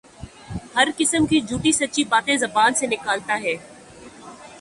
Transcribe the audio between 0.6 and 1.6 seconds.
ہر قسم کی